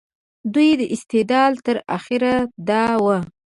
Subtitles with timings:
[0.53, 2.33] دوی استدلال تر اخره
[2.69, 3.05] دا و.